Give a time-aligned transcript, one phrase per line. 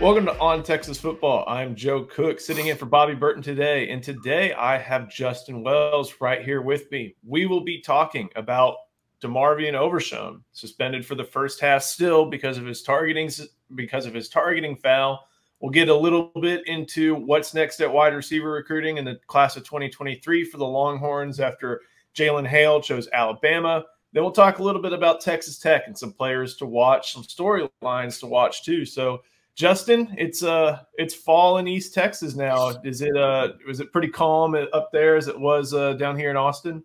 [0.00, 1.44] Welcome to On Texas Football.
[1.46, 3.90] I'm Joe Cook, sitting in for Bobby Burton today.
[3.90, 7.16] And today I have Justin Wells right here with me.
[7.22, 8.76] We will be talking about
[9.22, 13.28] DeMarvion Overshown, suspended for the first half still because of his targeting
[13.74, 15.28] because of his targeting foul.
[15.60, 19.58] We'll get a little bit into what's next at wide receiver recruiting in the class
[19.58, 21.82] of 2023 for the Longhorns after
[22.16, 23.84] Jalen Hale chose Alabama.
[24.14, 27.22] Then we'll talk a little bit about Texas Tech and some players to watch, some
[27.22, 28.86] storylines to watch too.
[28.86, 29.20] So
[29.60, 32.70] Justin, it's uh it's fall in East Texas now.
[32.82, 36.30] Is it uh was it pretty calm up there as it was uh, down here
[36.30, 36.82] in Austin?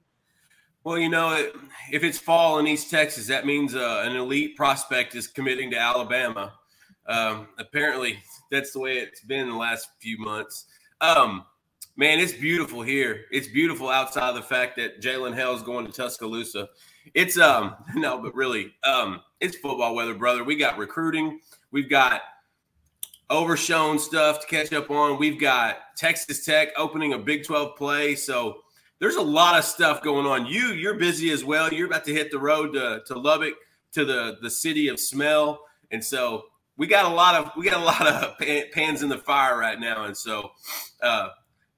[0.84, 1.50] Well, you know,
[1.90, 5.78] if it's fall in East Texas, that means uh, an elite prospect is committing to
[5.78, 6.52] Alabama.
[7.08, 8.22] Um, apparently,
[8.52, 10.66] that's the way it's been the last few months.
[11.00, 11.46] Um,
[11.96, 13.22] man, it's beautiful here.
[13.32, 16.68] It's beautiful outside of the fact that Jalen Hale is going to Tuscaloosa.
[17.14, 20.44] It's um no, but really, um, it's football weather, brother.
[20.44, 21.40] We got recruiting.
[21.72, 22.22] We've got
[23.30, 25.18] overshown stuff to catch up on.
[25.20, 28.16] We've got Texas Tech opening a Big 12 play.
[28.16, 28.58] So
[29.00, 30.46] there's a lot of stuff going on.
[30.46, 31.72] You, you're busy as well.
[31.74, 33.56] You're about to hit the road to, to Lubbock,
[33.94, 35.62] to the, the city of smell.
[35.92, 36.46] And so
[36.78, 38.38] we got a lot of we got a lot of
[38.74, 40.06] pans in the fire right now.
[40.06, 40.52] And so
[41.02, 41.30] uh,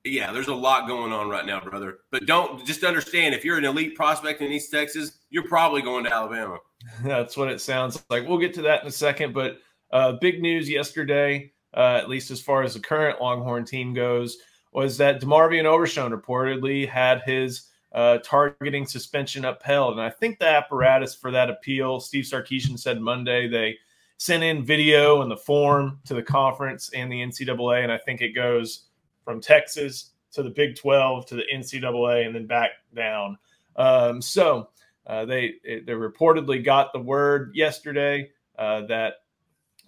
[0.04, 2.00] yeah, there's a lot going on right now, brother.
[2.12, 6.06] But don't just understand if you're an elite prospect in East Texas, you're probably going
[6.06, 6.60] to Alabama.
[7.04, 8.28] That's what it sounds like.
[8.28, 9.60] We'll get to that in a second, but
[9.92, 14.38] uh, big news yesterday, uh, at least as far as the current Longhorn team goes,
[14.74, 19.94] was that DeMarvion Overshown reportedly had his uh, targeting suspension upheld.
[19.94, 23.78] And I think the apparatus for that appeal, Steve Sarkisian said Monday, they
[24.18, 27.84] sent in video and the form to the conference and the NCAA.
[27.84, 28.86] And I think it goes
[29.24, 33.38] from Texas to the Big 12 to the NCAA and then back down.
[33.76, 34.70] Um, so
[35.06, 39.14] uh, they they reportedly got the word yesterday uh, that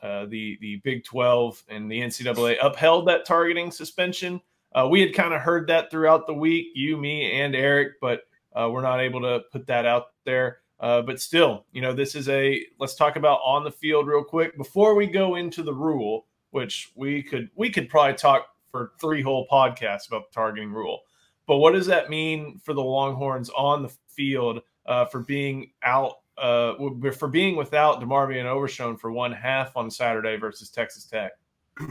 [0.01, 4.41] uh, the the Big 12 and the NCAA upheld that targeting suspension.
[4.73, 8.21] Uh, we had kind of heard that throughout the week, you, me, and Eric, but
[8.55, 10.59] uh, we're not able to put that out there.
[10.79, 14.23] Uh, but still, you know, this is a let's talk about on the field real
[14.23, 18.93] quick before we go into the rule, which we could we could probably talk for
[19.01, 21.01] three whole podcasts about the targeting rule.
[21.47, 26.19] But what does that mean for the Longhorns on the field uh, for being out
[26.39, 31.31] uh, for being without DeMarvion Overshown for one half on Saturday versus Texas Tech?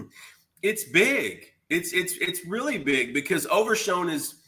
[0.60, 1.53] It's big.
[1.70, 4.38] It's it's it's really big because Overshown is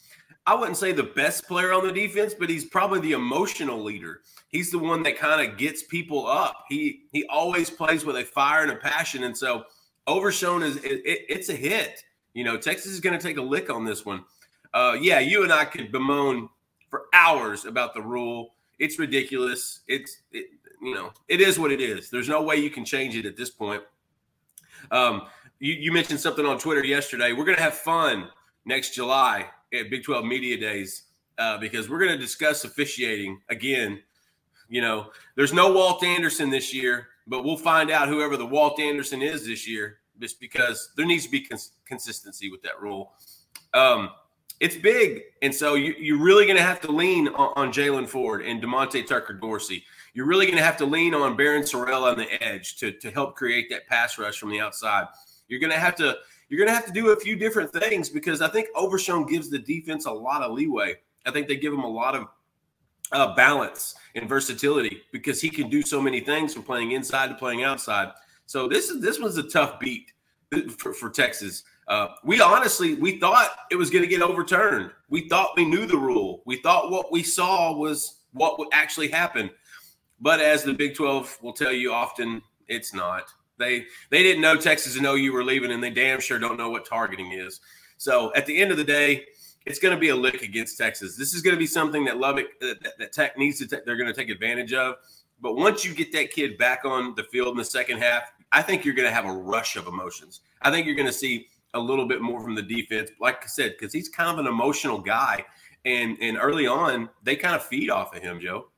[0.46, 4.22] I wouldn't say the best player on the defense, but he's probably the emotional leader.
[4.48, 6.64] He's the one that kind of gets people up.
[6.68, 9.64] He he always plays with a fire and a passion, and so
[10.06, 12.02] Overshown is it, it's a hit.
[12.34, 14.24] You know, Texas is going to take a lick on this one.
[14.72, 16.48] Uh, yeah, you and I could bemoan
[16.88, 19.80] for hours about the rule it's ridiculous.
[19.86, 20.46] It's it,
[20.82, 22.10] you know it is what it is.
[22.10, 23.82] There's no way you can change it at this point.
[24.90, 25.26] Um,
[25.60, 27.32] you, you mentioned something on Twitter yesterday.
[27.32, 28.28] We're gonna have fun
[28.64, 31.04] next July at Big 12 Media Days
[31.38, 34.00] uh, because we're gonna discuss officiating again.
[34.68, 38.80] You know, there's no Walt Anderson this year, but we'll find out whoever the Walt
[38.80, 43.12] Anderson is this year, just because there needs to be cons- consistency with that rule.
[43.74, 44.10] Um,
[44.60, 45.22] it's big.
[45.42, 48.62] And so you, you're really going to have to lean on, on Jaylan Ford and
[48.62, 49.82] Demonte Tucker Dorsey.
[50.12, 53.10] You're really going to have to lean on Barryn Sorrell on the edge to, to
[53.10, 55.06] help create that pass rush from the outside.
[55.48, 56.16] You're going to have to
[56.48, 59.50] you're going to have to do a few different things because I think Overshown gives
[59.50, 60.96] the defense a lot of leeway.
[61.24, 62.26] I think they give him a lot of
[63.12, 67.34] uh, balance and versatility because he can do so many things from playing inside to
[67.34, 68.10] playing outside.
[68.46, 70.10] So this is this was a tough beat
[70.76, 71.62] for, for Texas.
[71.90, 74.92] Uh, we honestly we thought it was going to get overturned.
[75.08, 76.40] We thought we knew the rule.
[76.46, 79.50] We thought what we saw was what would actually happen.
[80.20, 83.24] But as the Big 12 will tell you often, it's not.
[83.58, 86.70] They they didn't know Texas and OU were leaving, and they damn sure don't know
[86.70, 87.58] what targeting is.
[87.96, 89.24] So at the end of the day,
[89.66, 91.16] it's going to be a lick against Texas.
[91.16, 93.66] This is going to be something that Lubbock that, that Tech needs to.
[93.66, 94.94] Te- they're going to take advantage of.
[95.40, 98.62] But once you get that kid back on the field in the second half, I
[98.62, 100.40] think you're going to have a rush of emotions.
[100.62, 103.10] I think you're going to see a little bit more from the defense.
[103.20, 105.44] Like I said, because he's kind of an emotional guy,
[105.84, 108.68] and and early on they kind of feed off of him, Joe.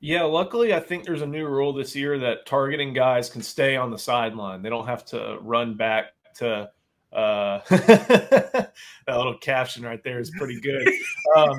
[0.00, 3.76] Yeah, luckily I think there's a new rule this year that targeting guys can stay
[3.76, 4.62] on the sideline.
[4.62, 6.70] They don't have to run back to
[7.12, 8.72] uh, that
[9.08, 10.88] little caption right there is pretty good.
[11.36, 11.58] Um,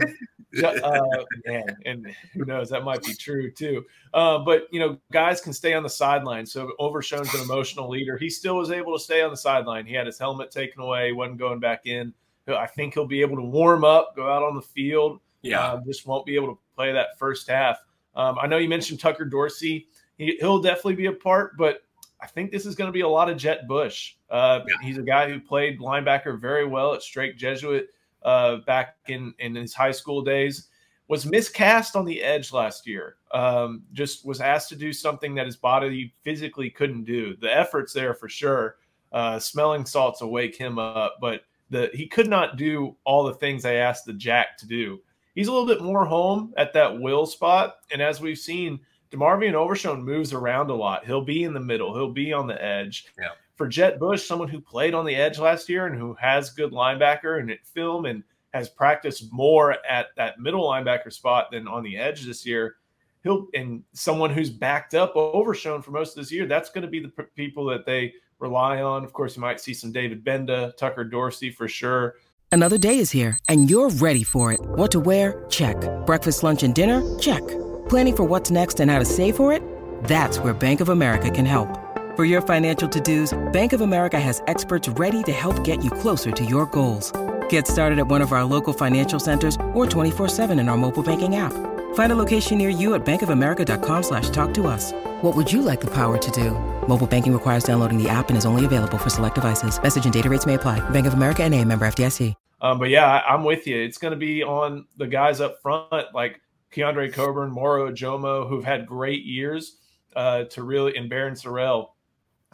[0.63, 1.01] uh,
[1.45, 3.85] man, and who knows, that might be true too.
[4.13, 6.45] Uh, but you know, guys can stay on the sideline.
[6.45, 8.17] So Overshown's an emotional leader.
[8.17, 9.85] He still was able to stay on the sideline.
[9.85, 12.13] He had his helmet taken away, wasn't going back in.
[12.47, 15.19] I think he'll be able to warm up, go out on the field.
[15.41, 17.79] Yeah, uh, just won't be able to play that first half.
[18.15, 19.87] Um, I know you mentioned Tucker Dorsey.
[20.17, 21.81] He, he'll definitely be a part, but
[22.19, 24.15] I think this is going to be a lot of Jett Bush.
[24.29, 24.87] Uh, yeah.
[24.87, 27.89] He's a guy who played linebacker very well at Strake Jesuit
[28.23, 30.69] uh, back in, in his high school days.
[31.09, 33.15] Was miscast on the edge last year.
[33.31, 37.37] Um, just was asked to do something that his body physically couldn't do.
[37.37, 38.75] The effort's there for sure.
[39.13, 43.35] Uh, smelling salts will wake him up, but the he could not do all the
[43.35, 44.99] things I asked the Jack to do.
[45.33, 48.79] He's a little bit more home at that will spot, and as we've seen,
[49.11, 51.05] DeMarvion Overshown moves around a lot.
[51.05, 51.93] He'll be in the middle.
[51.93, 53.05] He'll be on the edge.
[53.17, 53.29] Yeah.
[53.57, 56.71] For Jett Bush, someone who played on the edge last year and who has good
[56.71, 58.23] linebacker and film and
[58.53, 62.75] has practiced more at that middle linebacker spot than on the edge this year.
[63.23, 66.45] He'll and someone who's backed up Overshown for most of this year.
[66.45, 69.03] That's going to be the p- people that they rely on.
[69.03, 72.15] Of course, you might see some David Gbenda, Tucker Dorsey for sure.
[72.51, 74.59] Another day is here and you're ready for it.
[74.61, 75.45] What to wear?
[75.49, 75.77] Check.
[76.05, 77.01] Breakfast, lunch, and dinner?
[77.17, 77.45] Check.
[77.89, 79.63] Planning for what's next and how to save for it?
[80.03, 81.86] That's where Bank of America can help.
[82.17, 86.31] For your financial to-dos, Bank of America has experts ready to help get you closer
[86.31, 87.11] to your goals.
[87.47, 91.35] Get started at one of our local financial centers or 24-7 in our mobile banking
[91.35, 91.53] app.
[91.93, 94.93] Find a location near you at bankofamerica.com slash talk to us.
[95.21, 96.57] What would you like the power to do?
[96.87, 99.79] Mobile banking requires downloading the app and is only available for select devices.
[99.79, 100.79] Message and data rates may apply.
[100.89, 102.33] Bank of America and a member FDIC.
[102.61, 103.77] Um, but yeah, I, I'm with you.
[103.79, 106.41] It's going to be on the guys up front like
[106.73, 109.77] Keondre Coburn, Moro Ojomo, who've had great years
[110.15, 111.89] uh, to really, and Barryn Sorrell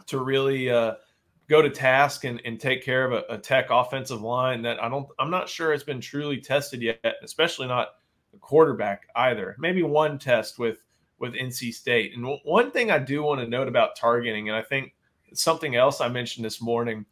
[0.06, 0.94] to really uh,–
[1.48, 4.88] go to task and, and take care of a, a, tech offensive line that I
[4.88, 7.88] don't I'm not sure it's been truly tested yet, especially not
[8.32, 9.54] the quarterback either.
[9.58, 10.78] Maybe one test with
[11.18, 12.12] with NC State.
[12.16, 14.94] And one thing I do want to note about targeting, and I think
[15.32, 17.04] something else I mentioned this morning,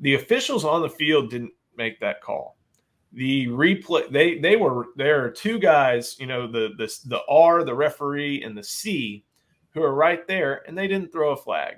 [0.00, 2.56] the officials on the field didn't make that call.
[3.12, 7.64] The replay they they were there are two guys, you know, the the the R,
[7.64, 9.24] the referee, and the C,
[9.70, 11.76] who are right there, and they didn't throw a flag.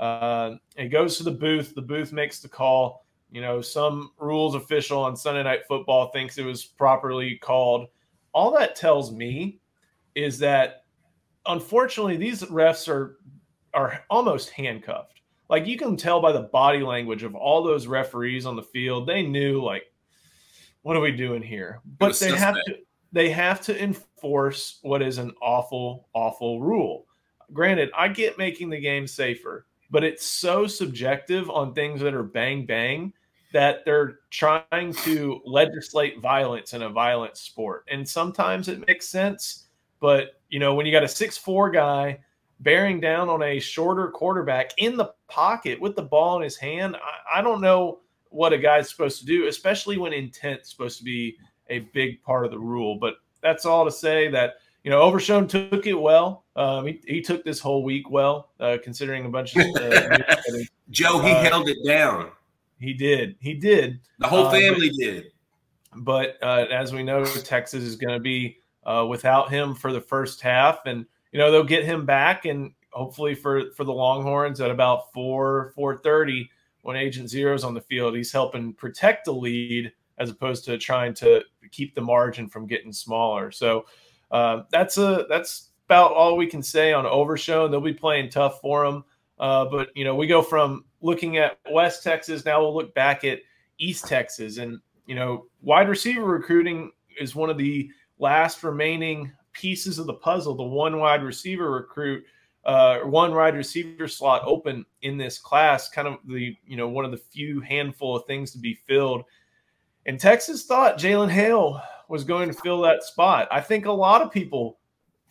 [0.00, 1.74] Uh, it goes to the booth.
[1.74, 3.04] The booth makes the call.
[3.30, 7.86] You know, some rules official on Sunday Night Football thinks it was properly called.
[8.32, 9.60] All that tells me
[10.14, 10.84] is that
[11.46, 13.18] unfortunately these refs are
[13.74, 15.20] are almost handcuffed.
[15.48, 19.06] Like you can tell by the body language of all those referees on the field,
[19.06, 19.84] they knew like,
[20.82, 21.80] what are we doing here?
[21.98, 22.78] But they have to
[23.12, 27.06] they have to enforce what is an awful, awful rule.
[27.52, 32.22] Granted, I get making the game safer but it's so subjective on things that are
[32.22, 33.12] bang bang
[33.52, 37.84] that they're trying to legislate violence in a violent sport.
[37.90, 39.66] And sometimes it makes sense,
[39.98, 42.20] but you know, when you got a six four guy
[42.60, 46.96] bearing down on a shorter quarterback in the pocket with the ball in his hand,
[46.96, 51.04] I, I don't know what a guy's supposed to do, especially when intent's supposed to
[51.04, 51.36] be
[51.68, 52.96] a big part of the rule.
[52.96, 54.54] But that's all to say that
[54.84, 56.44] you know, Overshown took it well.
[56.56, 60.18] Um, he, he took this whole week well, uh, considering a bunch of uh,
[60.90, 61.20] Joe.
[61.20, 62.30] He uh, held it down.
[62.78, 63.36] He did.
[63.40, 64.00] He did.
[64.18, 65.24] The whole uh, family but, did.
[65.96, 70.00] But uh, as we know, Texas is going to be uh, without him for the
[70.00, 74.60] first half, and you know they'll get him back, and hopefully for for the Longhorns
[74.60, 76.50] at about four four thirty
[76.82, 81.14] when Agent Zero's on the field, he's helping protect the lead as opposed to trying
[81.14, 83.50] to keep the margin from getting smaller.
[83.50, 83.84] So
[84.30, 87.70] uh, that's a that's about all we can say on Overshown.
[87.70, 89.04] They'll be playing tough for them,
[89.38, 93.24] uh, but you know we go from looking at West Texas now we'll look back
[93.24, 93.40] at
[93.78, 99.98] East Texas, and you know wide receiver recruiting is one of the last remaining pieces
[99.98, 100.54] of the puzzle.
[100.54, 102.24] The one wide receiver recruit.
[102.62, 107.06] Uh, one wide receiver slot open in this class, kind of the you know one
[107.06, 109.24] of the few handful of things to be filled.
[110.06, 113.46] And Texas thought Jalen Hale was going to fill that spot.
[113.52, 114.80] I think a lot of people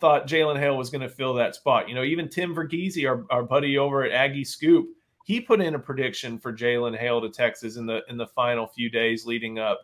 [0.00, 1.90] thought Jalen Hale was going to fill that spot.
[1.90, 4.88] You know, even Tim Verghese, our, our buddy over at Aggie Scoop,
[5.24, 8.66] he put in a prediction for Jalen Hale to Texas in the in the final
[8.66, 9.82] few days leading up.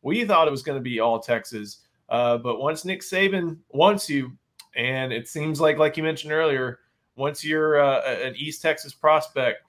[0.00, 4.08] We thought it was going to be all Texas, uh, but once Nick Saban wants
[4.08, 4.32] you,
[4.74, 6.80] and it seems like, like you mentioned earlier,
[7.16, 9.62] once you're uh, an East Texas prospect,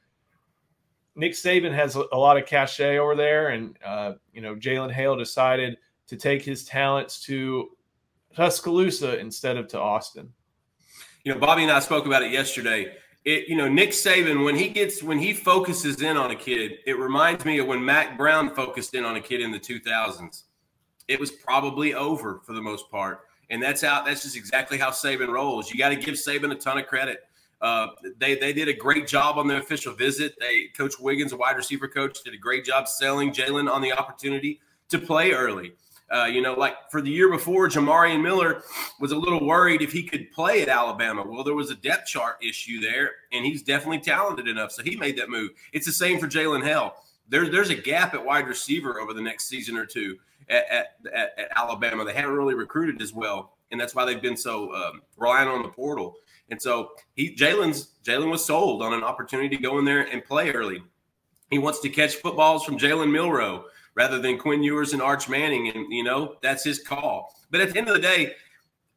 [1.16, 5.18] Nick Saban has a, lot of cachet over there, and uh, you know Jalen Hale
[5.18, 7.70] decided to take his talents to
[8.36, 10.32] Tuscaloosa instead of to Austin.
[11.24, 12.94] You know, Bobby and I spoke about it yesterday.
[13.24, 16.74] It, you know, Nick Saban when he gets when he focuses in on a kid,
[16.86, 20.44] it reminds me of when Mack Brown focused in on a kid in the 2000s.
[21.08, 24.92] It was probably over for the most part, and that's how that's just exactly how
[24.92, 25.72] Saban rolls.
[25.72, 27.24] You got to give Saban a ton of credit.
[27.62, 27.88] Uh,
[28.20, 30.36] they they did a great job on the official visit.
[30.40, 33.92] They Coach Wiggins, a wide receiver coach, did a great job selling Jalen on the
[33.92, 34.60] opportunity
[34.90, 35.74] to play early.
[36.12, 38.62] Uh, you know, like for the year before, Jamarion Miller
[39.00, 41.24] was a little worried if he could play at Alabama.
[41.26, 44.96] Well, there was a depth chart issue there, and he's definitely talented enough, so he
[44.96, 45.52] made that move.
[45.74, 46.94] It's the same for Jalen Hale.
[47.28, 50.88] There's there's a gap at wide receiver over the next season or two at, at,
[51.12, 52.06] at, at Alabama.
[52.06, 55.64] They haven't really recruited as well, and that's why they've been so um, reliant on
[55.64, 56.16] the portal.
[56.50, 60.24] And so he Jalen's Jalen was sold on an opportunity to go in there and
[60.24, 60.84] play early.
[61.50, 65.70] He wants to catch footballs from Jalen Milroe rather than Quinn Ewers and Arch Manning.
[65.70, 67.34] And, you know, that's his call.
[67.50, 68.34] But at the end of the day,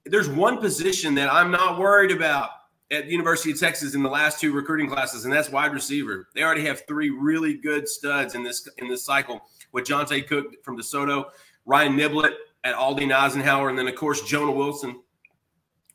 [0.05, 2.51] there's one position that I'm not worried about
[2.91, 6.29] at the University of Texas in the last two recruiting classes, and that's wide receiver.
[6.35, 10.65] They already have three really good studs in this in this cycle with Johntay Cook
[10.65, 11.27] from DeSoto,
[11.67, 12.33] Ryan Niblett
[12.65, 15.01] at Aldine Eisenhower, and then of course Jonah Wilson.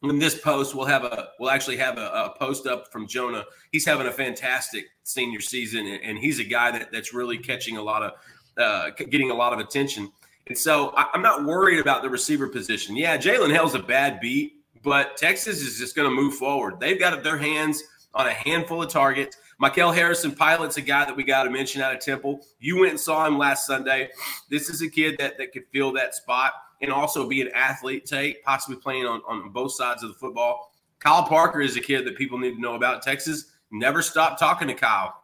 [0.04, 3.46] In this post, we'll have a we'll actually have a, a post up from Jonah.
[3.72, 7.78] He's having a fantastic senior season, and, and he's a guy that, that's really catching
[7.78, 8.12] a lot of
[8.58, 10.12] uh, getting a lot of attention.
[10.48, 12.98] And so I, am not worried about the receiver position.
[12.98, 16.80] Yeah, Jalen Hale's a bad beat, but Texas is just going to move forward.
[16.80, 17.82] They've got their hands
[18.14, 19.38] on a handful of targets.
[19.58, 22.42] Michael Harrison Pilot's a guy that we got to mention out of Temple.
[22.60, 24.10] You went and saw him last Sunday.
[24.50, 28.06] This is a kid that, that could fill that spot and also be an athlete,
[28.06, 30.74] take possibly playing on, on both sides of the football.
[31.00, 33.02] Kyle Parker is a kid that people need to know about.
[33.02, 35.23] Texas never stopped talking to Kyle.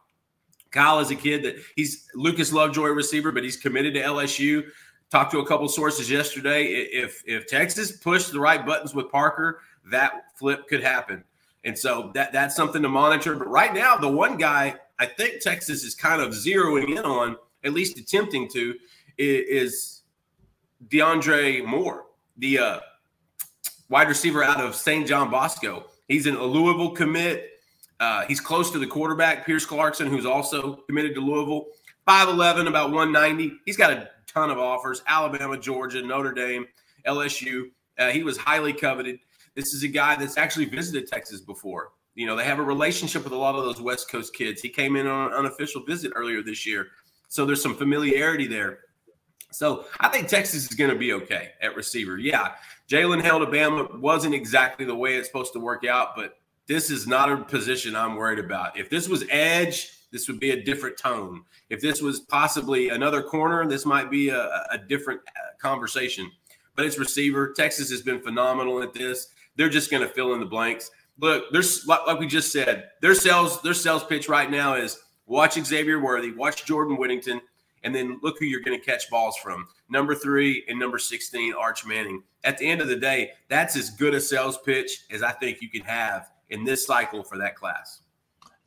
[0.70, 4.64] Kyle is a kid that he's Lucas Lovejoy receiver, but he's committed to LSU.
[5.10, 6.66] Talked to a couple sources yesterday.
[6.66, 11.24] If if Texas pushed the right buttons with Parker, that flip could happen.
[11.64, 13.34] And so that that's something to monitor.
[13.34, 17.36] But right now, the one guy I think Texas is kind of zeroing in on,
[17.64, 18.74] at least attempting to,
[19.18, 20.02] is
[20.88, 22.80] DeAndre Moore, the uh,
[23.88, 25.06] wide receiver out of St.
[25.06, 25.86] John Bosco.
[26.08, 27.49] He's an, Louisville commit.
[28.00, 31.66] Uh, he's close to the quarterback, Pierce Clarkson, who's also committed to Louisville.
[32.08, 33.58] 5'11, about 190.
[33.66, 36.66] He's got a ton of offers Alabama, Georgia, Notre Dame,
[37.06, 37.70] LSU.
[37.98, 39.18] Uh, he was highly coveted.
[39.54, 41.92] This is a guy that's actually visited Texas before.
[42.14, 44.62] You know, they have a relationship with a lot of those West Coast kids.
[44.62, 46.88] He came in on an unofficial visit earlier this year.
[47.28, 48.80] So there's some familiarity there.
[49.52, 52.18] So I think Texas is going to be okay at receiver.
[52.18, 52.52] Yeah,
[52.88, 56.39] Jalen held Alabama wasn't exactly the way it's supposed to work out, but
[56.70, 58.78] this is not a position I'm worried about.
[58.78, 61.42] If this was edge, this would be a different tone.
[61.68, 66.30] If this was possibly another corner, this might be a, a different uh, conversation.
[66.76, 67.52] But it's receiver.
[67.56, 69.32] Texas has been phenomenal at this.
[69.56, 70.92] They're just going to fill in the blanks.
[71.18, 74.96] Look, there's like, we just said, their sales their sales pitch right now is
[75.26, 77.40] watch Xavier Worthy, watch Jordan Whittington,
[77.82, 79.66] and then look who you're going to catch balls from.
[79.88, 82.22] Number three and number 16, Arch Manning.
[82.44, 85.60] At the end of the day, that's as good a sales pitch as I think
[85.60, 88.02] you can have in this cycle for that class.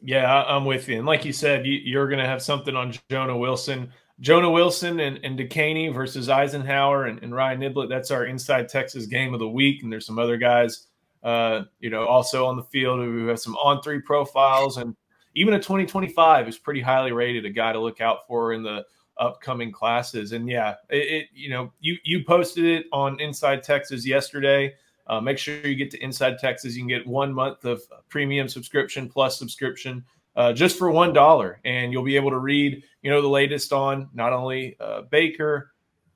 [0.01, 0.97] Yeah, I'm with you.
[0.97, 3.91] And like you said, you, are going to have something on Jonah Wilson.
[4.19, 7.89] Jonah Wilson and, and Dekaney versus Eisenhower and, and, Ryan Niblett.
[7.89, 9.81] That's our Inside Texas game of the week.
[9.81, 10.87] And there's some other guys,
[11.23, 14.77] uh, you know, also on the field who have some on three profiles.
[14.77, 14.95] And
[15.35, 18.85] even a 2025 is pretty highly rated, a guy to look out for in the
[19.17, 20.33] upcoming classes.
[20.33, 24.73] And yeah, it, it you know, you, you posted it on Inside Texas yesterday.
[25.07, 26.75] Uh, make sure you get to Inside Texas.
[26.75, 30.03] You can get one month of premium subscription plus subscription
[30.35, 33.71] uh, just for one dollar, and you'll be able to read, you know, the latest
[33.71, 35.71] on not only uh, Baker,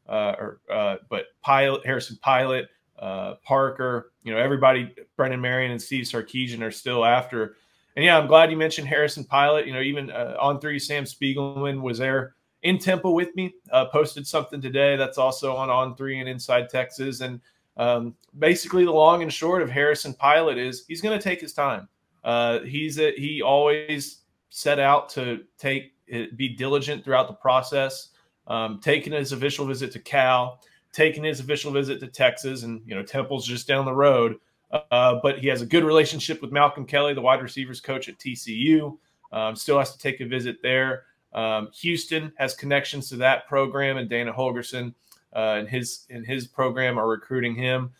[0.08, 2.68] uh, or uh, but Pilot, Harrison Pilot,
[2.98, 4.12] uh, Parker.
[4.24, 7.58] You know, everybody, Brennan Marion and Steve Sarkisian are still after.
[7.96, 9.68] And yeah, I'm glad you mentioned Harrison Pilot.
[9.68, 13.54] You know, even on three, Sam Spiegelman was there in Temple with me.
[13.92, 17.42] posted something today that's also on on three and Inside Texas, and
[17.78, 21.54] um, basically, the long and short of Harrison Pilot is he's going to take his
[21.54, 21.88] time.
[22.24, 25.94] Uh, he's a, he always set out to take
[26.36, 28.10] be diligent throughout the process.
[28.48, 30.62] Um, taking his official visit to Cal,
[30.94, 34.38] taking his official visit to Texas, and you know Temple's just down the road.
[34.92, 38.18] Uh, but he has a good relationship with Malcolm Kelly, the wide receivers coach at
[38.18, 38.98] TCU.
[39.32, 41.04] Um, still has to take a visit there.
[41.34, 44.94] Um, Houston has connections to that program, and Dana Holgorsen
[45.36, 47.92] uh, and his and his program are recruiting him.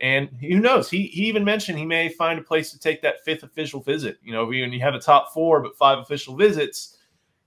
[0.00, 0.88] And who knows?
[0.88, 4.18] He he even mentioned he may find a place to take that fifth official visit.
[4.22, 6.98] You know, when you have a top four but five official visits,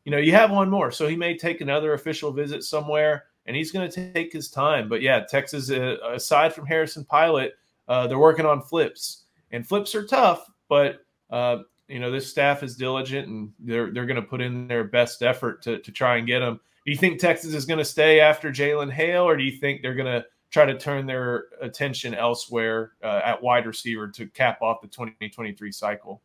[0.04, 0.92] you know you have one more.
[0.92, 4.90] So he may take another official visit somewhere, and he's going to take his time.
[4.90, 7.54] But yeah, Texas, uh, aside from Harrison Pilot,
[7.88, 10.46] uh, they're working on flips, and flips are tough.
[10.68, 14.68] But uh, you know, this staff is diligent, and they're they're going to put in
[14.68, 16.60] their best effort to to try and get them.
[16.86, 19.82] Do you think Texas is going to stay after Jalen Hale, or do you think
[19.82, 24.62] they're going to try to turn their attention elsewhere uh, at wide receiver to cap
[24.62, 26.22] off the 2023 cycle?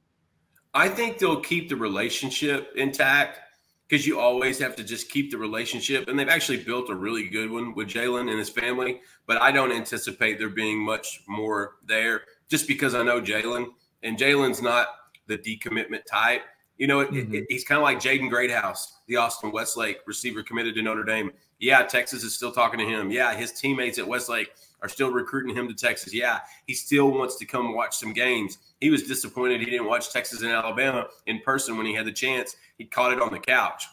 [0.75, 3.41] I think they'll keep the relationship intact.
[3.89, 6.09] because you always have to just keep the relationship.
[6.09, 9.01] And they've actually built a really good one with Jalen and his family.
[9.27, 13.69] But I don't anticipate there being much more there just because I know Jalen.
[14.03, 14.89] And Jalen's not
[15.29, 16.43] the decommitment type.
[16.79, 17.35] You know, mm-hmm.
[17.35, 21.05] it, it, he's kind of like Jaden Greathouse, the Austin Westlake receiver committed to Notre
[21.05, 21.33] Dame.
[21.59, 23.11] Yeah, Texas is still talking to him.
[23.11, 24.53] Yeah, his teammates at Westlake
[24.83, 26.13] are still recruiting him to Texas.
[26.13, 28.59] Yeah, he still wants to come watch some games.
[28.81, 32.13] He was disappointed he didn't watch Texas and Alabama in person when he had the
[32.13, 32.57] chance.
[32.77, 33.87] He caught it on the couch.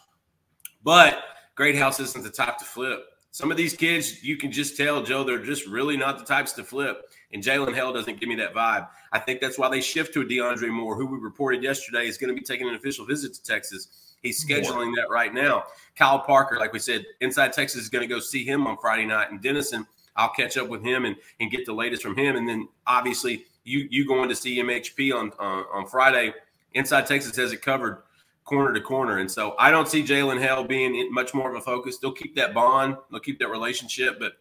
[0.82, 1.22] But
[1.54, 3.06] Greathouse isn't the type to flip.
[3.30, 6.52] Some of these kids, you can just tell, Joe, they're just really not the types
[6.52, 7.10] to flip.
[7.34, 8.88] And Jalen Hale doesn't give me that vibe.
[9.12, 12.16] I think that's why they shift to a DeAndre Moore, who we reported yesterday is
[12.16, 14.14] going to be taking an official visit to Texas.
[14.22, 14.96] He's scheduling Moore.
[14.96, 15.64] that right now.
[15.96, 19.04] Kyle Parker, like we said, Inside Texas is going to go see him on Friday
[19.04, 19.30] night.
[19.30, 19.86] And Denison,
[20.16, 22.36] I'll catch up with him and, and get the latest from him.
[22.36, 26.32] And then obviously you you going to see MHP on, on, on Friday.
[26.74, 28.02] Inside Texas has it covered
[28.44, 29.18] corner to corner.
[29.18, 31.98] And so I don't see Jalen Hale being much more of a focus.
[31.98, 34.34] They'll keep that bond, they'll keep that relationship, but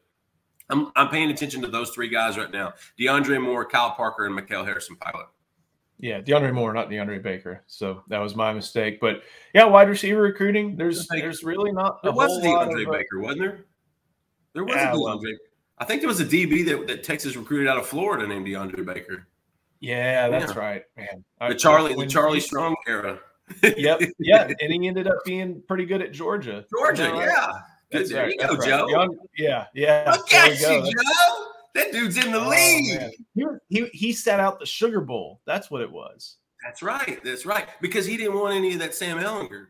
[0.73, 4.33] I'm, I'm paying attention to those three guys right now DeAndre Moore, Kyle Parker, and
[4.33, 5.27] Michael Harrison Pilot.
[5.99, 7.63] Yeah, DeAndre Moore, not DeAndre Baker.
[7.67, 8.99] So that was my mistake.
[8.99, 9.21] But
[9.53, 10.75] yeah, wide receiver recruiting.
[10.75, 12.01] There's there's really not.
[12.01, 13.65] There was DeAndre uh, Baker, wasn't there?
[14.53, 15.21] There was yeah, a DeAndre.
[15.21, 15.37] Well,
[15.77, 18.85] I think there was a DB that, that Texas recruited out of Florida named DeAndre
[18.85, 19.27] Baker.
[19.79, 20.59] Yeah, that's yeah.
[20.59, 21.23] right, man.
[21.47, 23.19] The Charlie, the Charlie Strong era.
[23.77, 26.65] yep, yeah, and he ended up being pretty good at Georgia.
[26.69, 27.51] Georgia, yeah.
[27.93, 28.33] That's there right.
[28.33, 28.87] you go, Joe.
[28.87, 30.11] Young, yeah, yeah.
[30.11, 31.47] Look at you, Joe.
[31.75, 33.11] That dude's in the oh, league.
[33.33, 35.41] He, he he sat out the Sugar Bowl.
[35.45, 36.37] That's what it was.
[36.63, 37.19] That's right.
[37.23, 37.67] That's right.
[37.81, 39.67] Because he didn't want any of that Sam Ehlinger.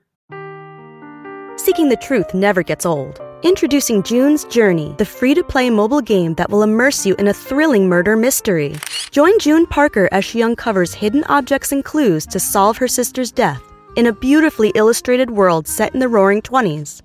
[1.58, 3.22] Seeking the truth never gets old.
[3.44, 7.34] Introducing June's Journey, the free to play mobile game that will immerse you in a
[7.34, 8.75] thrilling murder mystery.
[9.12, 13.62] Join June Parker as she uncovers hidden objects and clues to solve her sister's death
[13.96, 17.01] in a beautifully illustrated world set in the roaring 20s.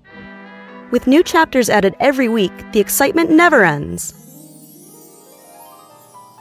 [0.91, 4.13] With new chapters added every week, the excitement never ends.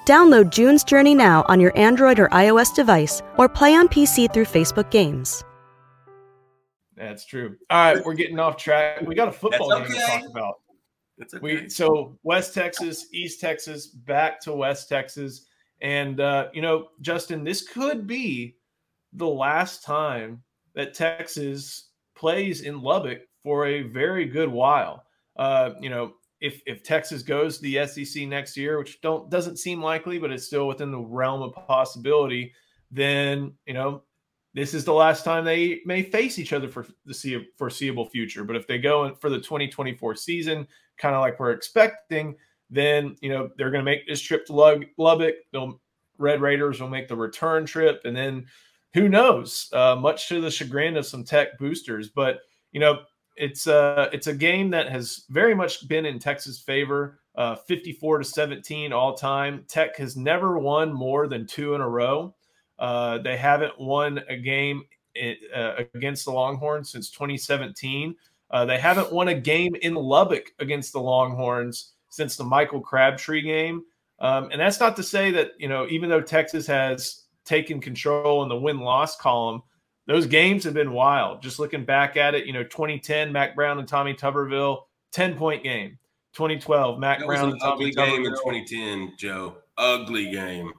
[0.06, 4.46] Download June's Journey now on your Android or iOS device or play on PC through
[4.46, 5.44] Facebook Games.
[6.96, 7.56] That's true.
[7.68, 9.02] All right, we're getting off track.
[9.02, 9.92] We got a football okay.
[9.92, 10.54] game to talk about.
[11.20, 11.38] Okay.
[11.42, 15.44] We so West Texas, East Texas, back to West Texas,
[15.82, 18.56] and uh, you know, Justin, this could be
[19.12, 20.42] the last time
[20.74, 25.04] that Texas plays in Lubbock for a very good while.
[25.36, 29.58] Uh, you know, if if Texas goes to the SEC next year, which don't doesn't
[29.58, 32.52] seem likely, but it's still within the realm of possibility,
[32.90, 34.02] then you know
[34.54, 38.44] this is the last time they may face each other for the foreseeable future.
[38.44, 42.36] But if they go for the 2024 season, kind of like we're expecting,
[42.70, 45.34] then you know they're going to make this trip to Lubbock.
[45.52, 45.80] They'll
[46.18, 48.46] Red Raiders will make the return trip, and then
[48.94, 49.68] who knows?
[49.72, 52.40] Uh, much to the chagrin of some Tech boosters, but
[52.72, 53.00] you know
[53.38, 57.20] it's a it's a game that has very much been in Texas' favor.
[57.34, 59.64] Uh, 54 to 17 all time.
[59.68, 62.34] Tech has never won more than two in a row.
[62.80, 64.82] Uh, they haven't won a game
[65.54, 68.14] uh, against the Longhorns since 2017.
[68.50, 73.42] Uh, they haven't won a game in Lubbock against the Longhorns since the Michael Crabtree
[73.42, 73.84] game.
[74.20, 78.42] Um, and that's not to say that, you know, even though Texas has taken control
[78.42, 79.62] in the win loss column,
[80.08, 81.42] those games have been wild.
[81.42, 85.62] Just looking back at it, you know, 2010, Mack Brown and Tommy Tuberville, 10 point
[85.62, 85.98] game.
[86.32, 89.56] 2012, Mack Brown and Tommy game in 2010, Joe.
[89.76, 90.72] Ugly game.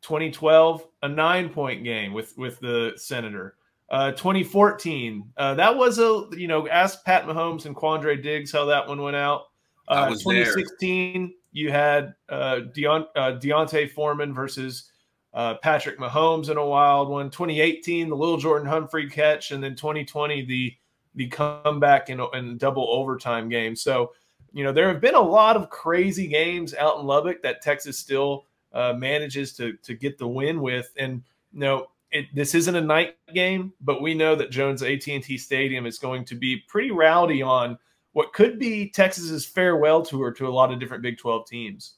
[0.00, 3.56] 2012, a nine point game with with the Senator.
[3.90, 8.64] Uh, 2014, uh, that was a you know ask Pat Mahomes and Quandre Diggs how
[8.66, 9.44] that one went out.
[9.86, 11.30] Uh, 2016, there.
[11.52, 14.91] you had uh, Deont- uh, D'Onta Foreman versus
[15.34, 17.30] uh, Patrick Mahomes in a wild one.
[17.30, 20.74] 2018, the Little Jordan Humphrey catch, and then 2020, the
[21.14, 23.76] the comeback in, in double overtime game.
[23.76, 24.12] So,
[24.52, 27.98] you know, there have been a lot of crazy games out in Lubbock that Texas
[27.98, 30.90] still uh, manages to to get the win with.
[30.96, 35.06] And you know, it, this isn't a night game, but we know that Jones AT
[35.08, 37.78] and T Stadium is going to be pretty rowdy on
[38.12, 41.94] what could be Texas's farewell tour to a lot of different Big Twelve teams.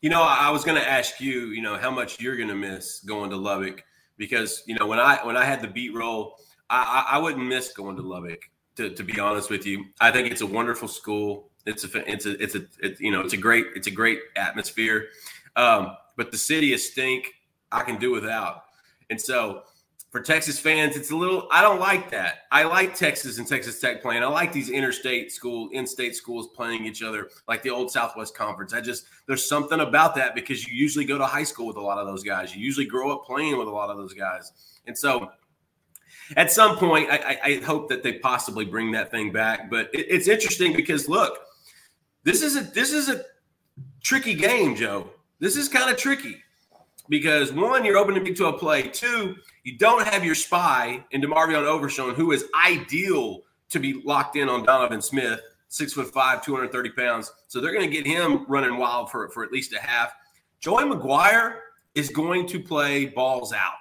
[0.00, 2.54] You know, I was going to ask you, you know, how much you're going to
[2.54, 3.84] miss going to Lubbock
[4.20, 6.36] because you know when I when I had the beat roll,
[6.68, 8.42] I, I, I wouldn't miss going to Lubbock.
[8.76, 11.50] To, to be honest with you, I think it's a wonderful school.
[11.66, 14.20] It's a it's a it's a it, you know it's a great it's a great
[14.36, 15.08] atmosphere.
[15.56, 17.32] Um, but the city is stink.
[17.72, 18.64] I can do without.
[19.10, 19.62] And so
[20.10, 22.46] for Texas fans, it's a little, I don't like that.
[22.50, 24.24] I like Texas and Texas Tech playing.
[24.24, 28.34] I like these interstate school, in state schools playing each other like the old Southwest
[28.34, 28.74] Conference.
[28.74, 31.80] I just, there's something about that because you usually go to high school with a
[31.80, 32.54] lot of those guys.
[32.54, 34.52] You usually grow up playing with a lot of those guys.
[34.86, 35.30] And so
[36.36, 39.70] at some point, I, I, I, hope that they possibly bring that thing back.
[39.70, 41.38] But it, it's interesting because look,
[42.24, 43.24] this is a this is a
[44.02, 45.08] tricky game, Joe.
[45.38, 46.42] This is kind of tricky
[47.10, 48.82] because one, you're opening Big 12 play.
[48.82, 54.36] Two, you don't have your spy in DeMarvion Overshown, who is ideal to be locked
[54.36, 57.32] in on Donovan Smith, six foot five, 230 pounds.
[57.48, 60.12] So they're going to get him running wild for, for at least a half.
[60.60, 61.58] Joey McGuire
[61.94, 63.74] is going to play balls out.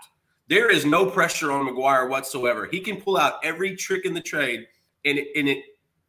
[0.47, 2.65] There is no pressure on McGuire whatsoever.
[2.65, 4.65] He can pull out every trick in the trade
[5.05, 5.63] and and it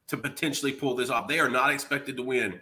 [0.09, 1.29] to potentially pull this off.
[1.29, 2.61] They are not expected to win.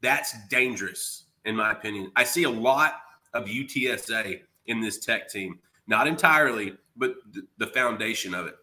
[0.00, 2.12] That's dangerous, in my opinion.
[2.16, 2.94] I see a lot
[3.36, 5.58] of UTSA in this tech team.
[5.86, 7.14] Not entirely, but
[7.58, 8.56] the foundation of it.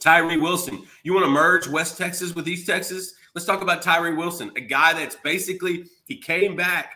[0.00, 3.14] Tyree Wilson, you want to merge West Texas with East Texas?
[3.34, 6.94] Let's talk about Tyree Wilson, a guy that's basically he came back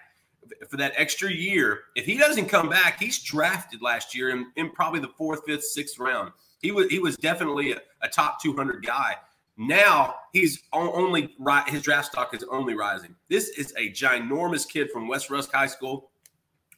[0.69, 1.81] for that extra year.
[1.95, 5.65] If he doesn't come back, he's drafted last year in, in probably the fourth, fifth,
[5.65, 6.33] sixth round.
[6.61, 9.17] He was he was definitely a, a top 200 guy.
[9.57, 11.37] Now he's only
[11.69, 13.15] his draft stock is only rising.
[13.29, 16.11] This is a ginormous kid from West Rusk High School.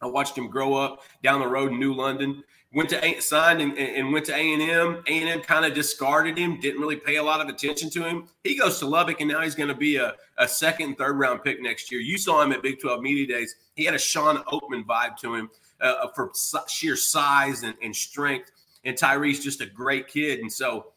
[0.00, 2.42] I watched him grow up down the road in New London.
[2.72, 5.02] Went to signed and, and went to A and M.
[5.06, 6.61] A and M kind of discarded him.
[6.61, 8.28] Didn't really pay a lot of attention to him.
[8.44, 11.18] He goes to Lubbock, and now he's going to be a, a second and third
[11.18, 12.00] round pick next year.
[12.00, 13.54] You saw him at Big 12 Media Days.
[13.76, 15.48] He had a Shawn Oakman vibe to him
[15.80, 16.32] uh, for
[16.68, 18.50] sheer size and, and strength.
[18.85, 20.40] And Tyree's just a great kid.
[20.40, 20.92] And so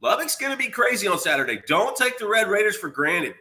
[0.00, 1.60] Lubbock's going to be crazy on Saturday.
[1.66, 3.34] Don't take the Red Raiders for granted.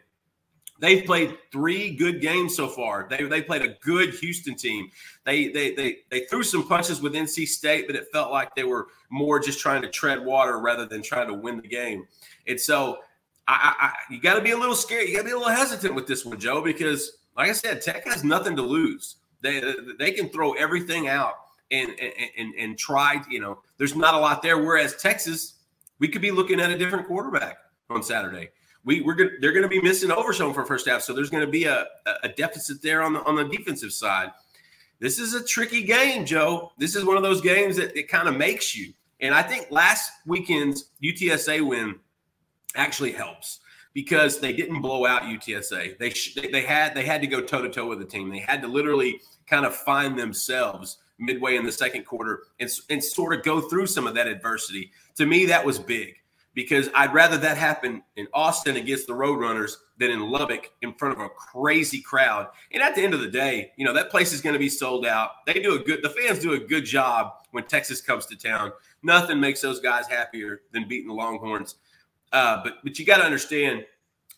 [0.80, 3.08] They've played three good games so far.
[3.10, 4.90] They, they played a good Houston team.
[5.24, 8.64] They, they they they threw some punches with NC State, but it felt like they
[8.64, 12.06] were more just trying to tread water rather than trying to win the game.
[12.48, 13.00] And so
[13.48, 15.08] I, I you got to be a little scared.
[15.08, 17.82] You got to be a little hesitant with this one, Joe, because like I said,
[17.82, 19.16] Tech has nothing to lose.
[19.42, 19.62] They
[19.98, 21.34] they can throw everything out
[21.72, 23.22] and and and, and try.
[23.30, 24.60] You know, there's not a lot there.
[24.60, 25.56] Whereas Texas,
[25.98, 27.58] we could be looking at a different quarterback
[27.90, 28.50] on Saturday
[28.88, 31.66] we we're gonna they're gonna be missing Overshown for first half, so there's gonna be
[31.66, 31.86] a,
[32.24, 34.32] a deficit there on the on the defensive side.
[35.00, 36.72] This is a tricky game, Joe.
[36.80, 38.94] This is one of those games that it kind of makes you.
[39.20, 41.96] And I think last weekend's UTSA win
[42.76, 43.60] actually helps
[43.94, 45.98] because they didn't blow out UTSA.
[46.00, 48.30] They they had they had to go toe to toe with the team.
[48.30, 53.04] They had to literally kind of find themselves midway in the second quarter and, and
[53.04, 54.92] sort of go through some of that adversity.
[55.16, 56.16] To me, that was big
[56.58, 61.14] because I'd rather that happen in Austin against the Roadrunners than in Lubbock in front
[61.14, 62.48] of a crazy crowd.
[62.72, 64.68] And at the end of the day, you know, that place is going to be
[64.68, 65.46] sold out.
[65.46, 68.72] They do a good, the fans do a good job when Texas comes to town.
[69.04, 71.76] Nothing makes those guys happier than beating the Longhorns.
[72.34, 73.86] Uh, but, but you got to understand,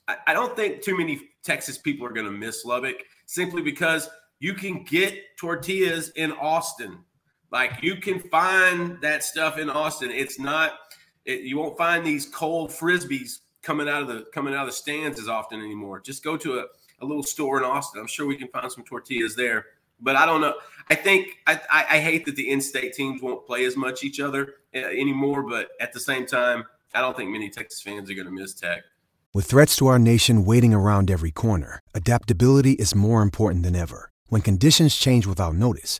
[0.09, 4.09] I, I don't think too many Texas people are going to miss Lubbock simply because
[4.41, 6.97] you can get tortillas in Austin.
[7.49, 10.11] Like you can find that stuff in Austin.
[10.11, 10.73] It's not,
[11.25, 14.73] it, you won't find these cold frisbees coming out of the coming out of the
[14.73, 15.99] stands as often anymore.
[15.99, 16.65] Just go to a,
[17.01, 18.01] a little store in Austin.
[18.01, 19.65] I'm sure we can find some tortillas there.
[20.01, 20.53] But I don't know.
[20.89, 24.19] I think I, I, I hate that the in-state teams won't play as much each
[24.21, 25.43] other uh, anymore.
[25.43, 28.53] But at the same time, I don't think many Texas fans are going to miss
[28.53, 28.83] Tech.
[29.33, 34.09] With threats to our nation waiting around every corner, adaptability is more important than ever.
[34.27, 35.99] When conditions change without notice,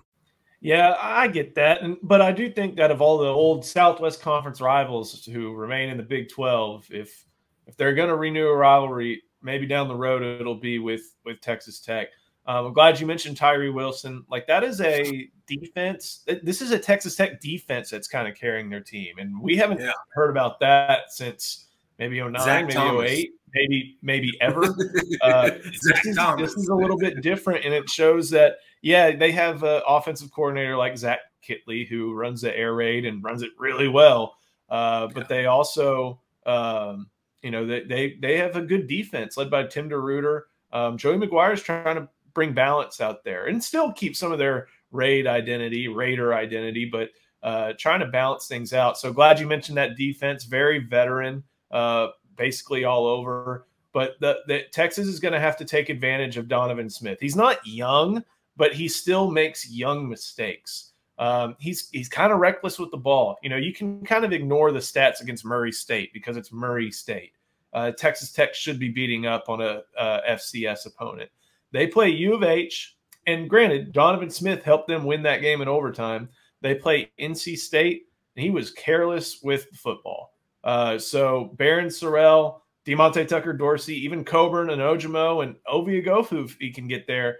[0.61, 1.81] Yeah, I get that.
[1.81, 5.89] And, but I do think that of all the old Southwest Conference rivals who remain
[5.89, 7.25] in the Big 12, if
[7.65, 11.41] if they're going to renew a rivalry, maybe down the road it'll be with with
[11.41, 12.09] Texas Tech.
[12.45, 14.23] Um, I'm glad you mentioned Tyree Wilson.
[14.29, 16.23] Like that is a defense.
[16.43, 19.79] This is a Texas Tech defense that's kind of carrying their team, and we haven't
[19.79, 19.91] yeah.
[20.13, 21.67] heard about that since
[22.01, 23.11] maybe 09, Zach maybe Thomas.
[23.11, 24.63] 08, maybe maybe ever.
[25.21, 29.31] Uh, this, is, this, is, a little bit different, and it shows that yeah, they
[29.31, 33.51] have an offensive coordinator like Zach Kittley who runs the air raid and runs it
[33.57, 34.35] really well.
[34.67, 35.27] Uh, but yeah.
[35.27, 37.07] they also um,
[37.41, 40.43] you know, they they they have a good defense led by Tim DeRuyter.
[40.71, 44.39] Um, Joey McGuire is trying to bring balance out there and still keep some of
[44.39, 47.09] their raid identity, Raider identity, but
[47.43, 48.97] uh, trying to balance things out.
[48.97, 53.67] So glad you mentioned that defense, very veteran, uh, basically all over.
[53.93, 57.17] But the, the Texas is going to have to take advantage of Donovan Smith.
[57.19, 58.23] He's not young,
[58.55, 60.91] but he still makes young mistakes.
[61.19, 63.37] Um, he's he's kind of reckless with the ball.
[63.43, 66.89] You know, you can kind of ignore the stats against Murray State because it's Murray
[66.89, 67.33] State,
[67.73, 71.29] uh, Texas Tech should be beating up on a, FCS opponent.
[71.71, 75.67] They play U of H, and granted, Donovan Smith helped them win that game in
[75.67, 76.29] overtime.
[76.61, 80.33] They play NC State, and he was careless with the football.
[80.63, 86.57] Uh, so Barryn Sorrell, Demonte Tucker Dorsey, even Coburn and Ojomo and Ovie Oghoufo, if
[86.59, 87.37] he can get there,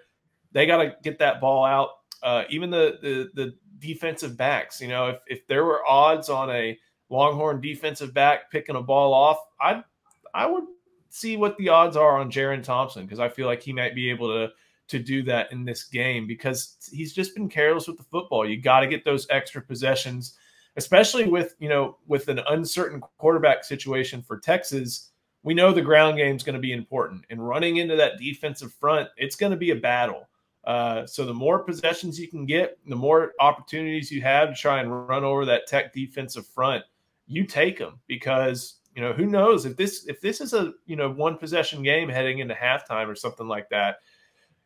[0.52, 1.90] they got to get that ball out.
[2.24, 6.52] Uh, even the, the the defensive backs, you know, if if there were odds on
[6.52, 6.78] a
[7.10, 9.84] Longhorn defensive back picking a ball off, I
[10.34, 10.66] I would
[11.10, 14.10] see what the odds are on Jerrin Thompson because I feel like he might be
[14.10, 14.52] able to
[14.88, 18.48] to do that in this game because he's just been careless with the football.
[18.48, 20.38] You got to get those extra possessions,
[20.78, 25.10] especially with you know with an uncertain quarterback situation for Texas.
[25.44, 28.74] We know the ground game is going to be important, and running into that defensive
[28.74, 30.28] front, it's going to be a battle.
[30.64, 34.80] Uh, so the more possessions you can get, the more opportunities you have to try
[34.80, 36.84] and run over that Tech defensive front.
[37.26, 40.96] You take them because you know who knows if this if this is a you
[40.96, 43.98] know one possession game heading into halftime or something like that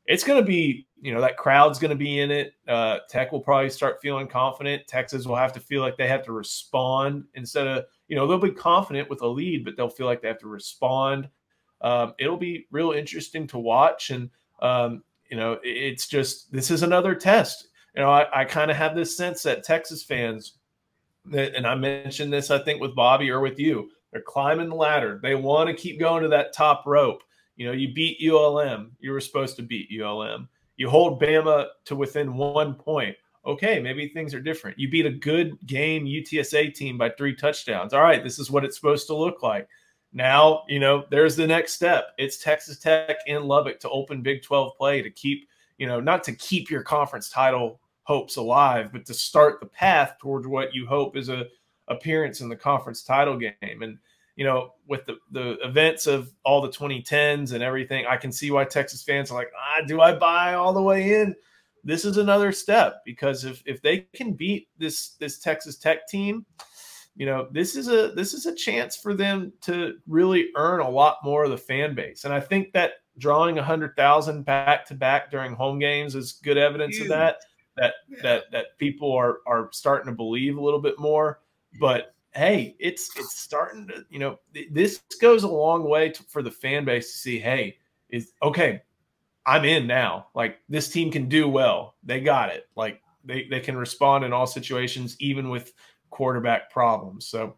[0.06, 2.54] it's going to be, you know, that crowd's going to be in it.
[2.68, 4.88] Uh, Tech will probably start feeling confident.
[4.88, 8.38] Texas will have to feel like they have to respond instead of, you know, they'll
[8.38, 11.28] be confident with a lead, but they'll feel like they have to respond.
[11.82, 14.10] Um, it'll be real interesting to watch.
[14.12, 14.30] And,
[14.62, 17.68] um, you know, it's just, this is another test.
[17.96, 20.58] You know, I, I kind of have this sense that Texas fans,
[21.26, 24.76] that, and I mentioned this, I think, with Bobby or with you, they're climbing the
[24.76, 25.20] ladder.
[25.22, 27.24] They want to keep going to that top rope.
[27.56, 28.92] You know, you beat ULM.
[29.00, 30.50] You were supposed to beat ULM.
[30.78, 33.16] You hold Bama to within one point.
[33.46, 34.80] Okay, maybe things are different.
[34.80, 37.94] You beat a good game UTSA team by three touchdowns.
[37.94, 39.68] All right, this is what it's supposed to look like.
[40.14, 42.08] Now, you know, there's the next step.
[42.18, 46.24] It's Texas Tech in Lubbock to open Big 12 play to keep, you know, not
[46.24, 50.88] to keep your conference title hopes alive, but to start the path towards what you
[50.88, 51.46] hope is a
[51.88, 53.82] appearance in the conference title game.
[53.82, 53.98] And
[54.36, 58.52] you know, with the, the events of all the 2010s and everything, I can see
[58.52, 61.36] why Texas fans are like, ah, do I buy all the way in?
[61.84, 66.46] This is another step because if if they can beat this this Texas Tech team,
[67.16, 70.90] you know, this is a this is a chance for them to really earn a
[70.90, 72.26] lot more of the fan base.
[72.26, 76.34] And I think that drawing a hundred thousand back to back during home games is
[76.44, 77.38] good evidence of that.
[77.78, 78.18] That yeah.
[78.24, 81.40] that that people are are starting to believe a little bit more.
[81.80, 84.40] But hey, it's it's starting to you know
[84.72, 87.40] this goes a long way to, for the fan base to see.
[87.40, 87.78] Hey,
[88.10, 88.82] is okay.
[89.46, 90.28] I'm in now.
[90.36, 91.96] Like this team can do well.
[92.04, 92.68] They got it.
[92.76, 95.74] Like they they can respond in all situations, even with
[96.10, 97.28] quarterback problems.
[97.28, 97.56] So.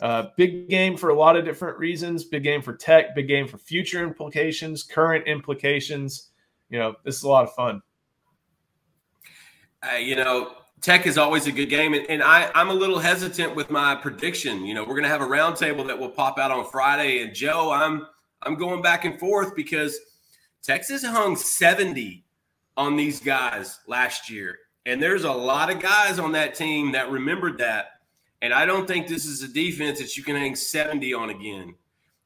[0.00, 2.22] Uh, big game for a lot of different reasons.
[2.22, 3.16] Big game for tech.
[3.16, 6.28] Big game for future implications, current implications.
[6.70, 7.82] You know, this is a lot of fun.
[9.82, 12.98] Uh, you know, Tech is always a good game, and, and I, I'm a little
[12.98, 14.64] hesitant with my prediction.
[14.64, 17.34] You know, we're going to have a roundtable that will pop out on Friday, and
[17.34, 18.06] Joe, I'm
[18.42, 19.98] I'm going back and forth because
[20.62, 22.24] Texas hung 70
[22.76, 27.10] on these guys last year, and there's a lot of guys on that team that
[27.10, 27.86] remembered that.
[28.40, 31.74] And I don't think this is a defense that you can hang 70 on again.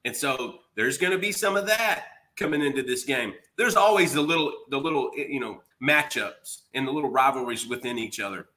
[0.05, 3.35] And so there's going to be some of that coming into this game.
[3.57, 7.99] There's always the little the little eh, you know matchups and the little rivalries within
[7.99, 8.49] each other.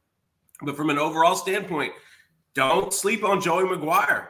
[0.62, 1.94] But from an overall standpoint,
[2.54, 4.28] don't sleep on Joey McGuire.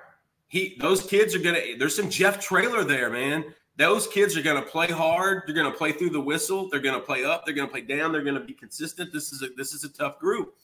[0.47, 3.45] He those kids are gonna there's some Jeff Traylor there, man.
[3.77, 7.25] Those kids are gonna play hard, they're gonna play through the whistle, they're gonna play
[7.25, 9.12] up, they're gonna play down, they're gonna be consistent.
[9.12, 10.55] This is a this is a tough group.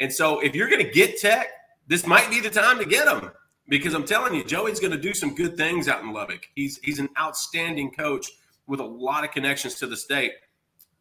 [0.00, 1.48] And so if you're gonna get tech,
[1.86, 3.32] this might be the time to get them
[3.68, 6.48] because I'm telling you, Joey's going to do some good things out in Lubbock.
[6.54, 8.26] He's he's an outstanding coach
[8.66, 10.32] with a lot of connections to the state.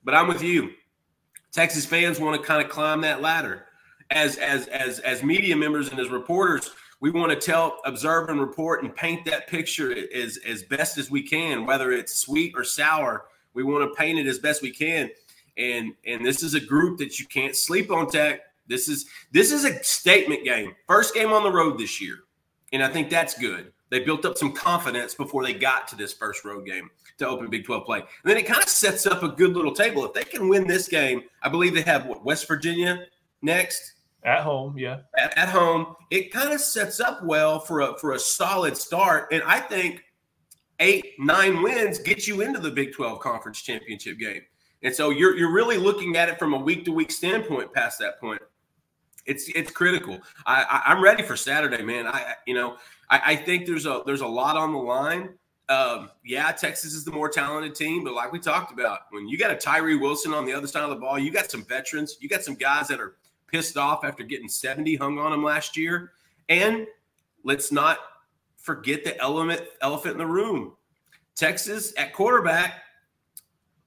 [0.03, 0.71] But I'm with you.
[1.51, 3.65] Texas fans want to kind of climb that ladder.
[4.09, 8.39] As as as as media members and as reporters, we want to tell, observe, and
[8.39, 12.63] report and paint that picture as as best as we can, whether it's sweet or
[12.63, 13.25] sour.
[13.53, 15.09] We want to paint it as best we can.
[15.57, 18.09] And and this is a group that you can't sleep on.
[18.09, 18.41] Tech.
[18.67, 20.75] This is this is a statement game.
[20.87, 22.19] First game on the road this year,
[22.73, 23.71] and I think that's good.
[23.89, 27.49] They built up some confidence before they got to this first road game to open
[27.49, 27.99] Big 12 play.
[27.99, 30.05] And then it kind of sets up a good little table.
[30.05, 33.05] If they can win this game, I believe they have what, West Virginia
[33.41, 33.93] next.
[34.23, 34.99] At home, yeah.
[35.17, 39.29] At, at home, it kind of sets up well for a for a solid start.
[39.31, 40.03] And I think
[40.79, 44.41] eight, nine wins get you into the Big 12 conference championship game.
[44.83, 47.99] And so you're you're really looking at it from a week to week standpoint past
[47.99, 48.41] that point.
[49.27, 50.19] It's it's critical.
[50.45, 52.07] I, I am ready for Saturday, man.
[52.07, 52.77] I you know
[53.09, 55.29] I, I think there's a there's a lot on the line.
[55.69, 59.37] Um, yeah, Texas is the more talented team, but like we talked about, when you
[59.37, 62.17] got a Tyree Wilson on the other side of the ball, you got some veterans,
[62.21, 63.15] you got some guys that are
[63.47, 66.13] pissed off after getting 70 hung on them last year.
[66.47, 66.87] And
[67.43, 67.99] let's not
[68.57, 70.73] forget the element elephant in the room.
[71.35, 72.81] Texas at quarterback,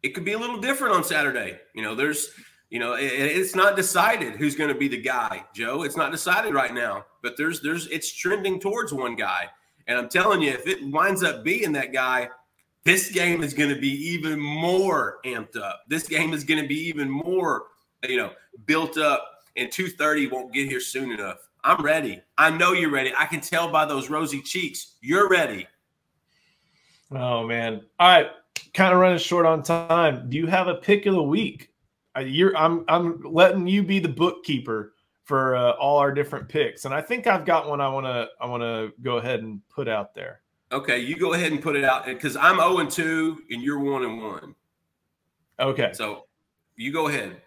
[0.03, 1.59] it could be a little different on Saturday.
[1.75, 2.31] You know, there's,
[2.71, 5.83] you know, it, it's not decided who's going to be the guy, Joe.
[5.83, 9.49] It's not decided right now, but there's, there's, it's trending towards one guy.
[9.87, 12.31] And I'm telling you, if it winds up being that guy,
[12.85, 15.83] this game is going to be even more amped up.
[15.89, 17.65] This game is going to be even more,
[18.09, 18.31] you know,
[18.67, 19.27] built up.
[19.57, 21.39] And 230 won't get here soon enough.
[21.65, 22.23] I'm ready.
[22.39, 23.13] I know you're ready.
[23.19, 24.95] I can tell by those rosy cheeks.
[25.01, 25.67] You're ready.
[27.13, 27.83] Oh man!
[27.99, 28.31] All right,
[28.73, 30.31] kind of running short on time.
[30.31, 31.70] Do you have a pick of the week?
[32.19, 34.95] You're, I'm I'm letting you be the bookkeeper
[35.25, 37.81] for uh, all our different picks, and I think I've got one.
[37.81, 40.41] I want to I want to go ahead and put out there.
[40.73, 43.81] Okay, you go ahead and put it out because I'm 0 and 2 and you're
[43.81, 44.55] 1 and 1.
[45.59, 45.91] Okay.
[45.93, 46.27] So
[46.77, 47.43] you go ahead.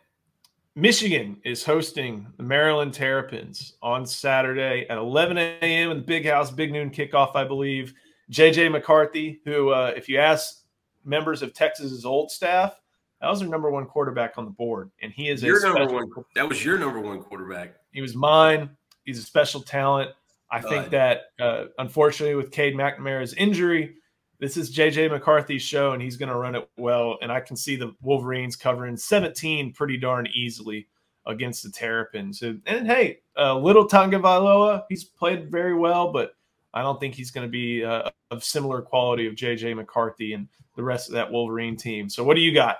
[0.76, 5.92] Michigan is hosting the Maryland Terrapins on Saturday at 11 a.m.
[5.92, 7.94] in the Big House, Big Noon kickoff, I believe.
[8.32, 10.64] JJ McCarthy, who, uh, if you ask
[11.06, 12.82] members of Texas's old staff,
[13.24, 16.10] that was their number one quarterback on the board, and he is your number one.
[16.36, 17.76] That was your number one quarterback.
[17.94, 18.70] He was mine.
[19.06, 20.12] He's a special talent.
[20.52, 23.96] I think that uh, unfortunately, with Cade McNamara's injury,
[24.40, 27.18] this is JJ McCarthy's show, and he's going to run it well.
[27.22, 30.90] And I can see the Wolverines covering 17 pretty darn easily
[31.26, 32.42] against the Terrapins.
[32.42, 36.36] And, and hey, uh, little Valoa, he's played very well, but
[36.74, 40.50] I don't think he's going to be uh, of similar quality of JJ McCarthy and
[40.76, 42.10] the rest of that Wolverine team.
[42.10, 42.80] So, what do you got?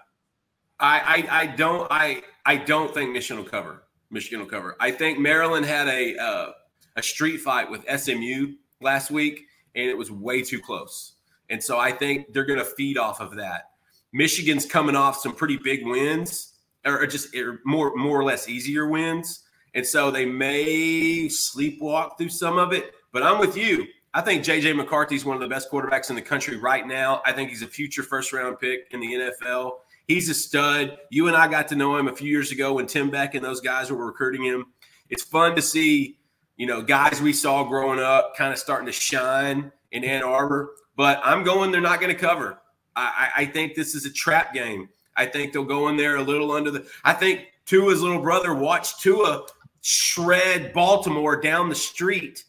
[0.80, 3.84] I, I, I don't I I don't think Michigan will cover.
[4.10, 4.76] Michigan will cover.
[4.80, 6.52] I think Maryland had a uh,
[6.96, 11.14] a street fight with SMU last week, and it was way too close.
[11.50, 13.72] And so I think they're going to feed off of that.
[14.12, 16.54] Michigan's coming off some pretty big wins,
[16.86, 22.30] or just or more more or less easier wins, and so they may sleepwalk through
[22.30, 22.94] some of it.
[23.12, 23.88] But I'm with you.
[24.16, 27.24] I think JJ McCarthy is one of the best quarterbacks in the country right now.
[27.26, 29.78] I think he's a future first round pick in the NFL.
[30.08, 30.98] He's a stud.
[31.10, 33.44] You and I got to know him a few years ago when Tim Beck and
[33.44, 34.66] those guys were recruiting him.
[35.10, 36.18] It's fun to see,
[36.58, 40.72] you know, guys we saw growing up kind of starting to shine in Ann Arbor.
[40.96, 42.60] But I'm going, they're not going to cover.
[42.96, 44.90] I, I think this is a trap game.
[45.16, 46.86] I think they'll go in there a little under the.
[47.04, 49.46] I think Tua's little brother watched Tua
[49.82, 52.44] shred Baltimore down the street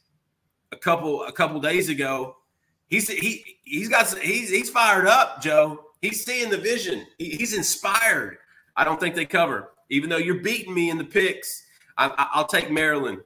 [0.73, 2.37] a couple a couple days ago.
[2.89, 5.84] He's he he's got he's he's fired up, Joe.
[6.05, 7.07] He's seeing the vision.
[7.17, 8.37] He, he's inspired.
[8.77, 11.65] I don't think they cover, even though you're beating me in the picks.
[11.97, 13.21] I, I'll take Maryland.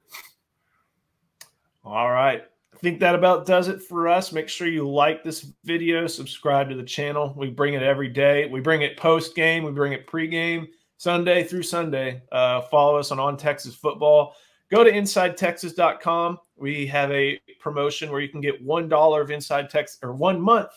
[1.84, 2.44] All right.
[2.72, 4.30] I think that about does it for us.
[4.30, 7.34] Make sure you like this video, subscribe to the channel.
[7.36, 8.46] We bring it every day.
[8.46, 12.22] We bring it post game, we bring it pre-game, Sunday through Sunday.
[12.30, 14.34] Uh, follow us on On Texas Football.
[14.70, 16.38] Go to InsideTexas.com.
[16.54, 20.40] We have a promotion where you can get one dollar of Inside Texas or one
[20.40, 20.70] month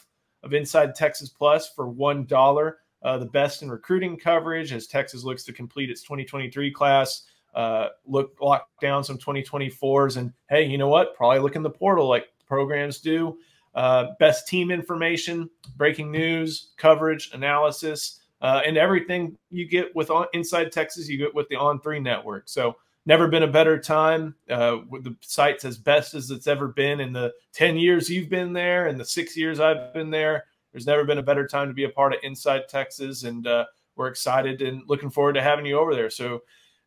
[0.44, 2.80] of Inside Texas Plus for one dollar.
[3.04, 7.24] Uh, the best in recruiting coverage as Texas looks to complete its 2023 class.
[7.56, 11.16] Uh, look lock down some 2024s and hey you know what?
[11.16, 13.38] Probably look in the portal like programs do.
[13.74, 20.28] Uh, best team information breaking news coverage analysis uh, and everything you get with on,
[20.34, 22.48] inside texas you get with the on three network.
[22.48, 27.00] So never been a better time uh, the site's as best as it's ever been
[27.00, 30.86] in the 10 years you've been there and the six years i've been there there's
[30.88, 34.08] never been a better time to be a part of inside texas and uh, we're
[34.08, 36.42] excited and looking forward to having you over there so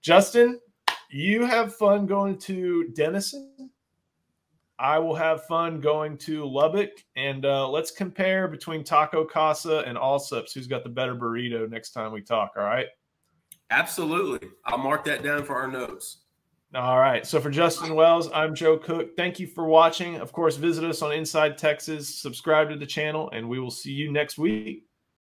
[0.05, 0.61] Justin,
[1.09, 3.71] you have fun going to Denison.
[4.79, 9.97] I will have fun going to Lubbock, and uh, let's compare between Taco Casa and
[9.97, 10.53] Allsup's.
[10.53, 12.53] Who's got the better burrito next time we talk?
[12.59, 12.89] All right.
[13.71, 14.49] Absolutely.
[14.65, 16.19] I'll mark that down for our notes.
[16.75, 17.25] All right.
[17.25, 19.17] So for Justin Wells, I'm Joe Cook.
[19.17, 20.17] Thank you for watching.
[20.17, 23.93] Of course, visit us on Inside Texas, subscribe to the channel, and we will see
[23.93, 24.85] you next week.